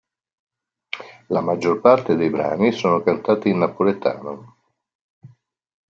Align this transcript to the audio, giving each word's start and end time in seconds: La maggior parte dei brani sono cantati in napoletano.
La 1.27 1.41
maggior 1.41 1.79
parte 1.79 2.15
dei 2.15 2.31
brani 2.31 2.71
sono 2.71 3.03
cantati 3.03 3.49
in 3.49 3.59
napoletano. 3.59 4.57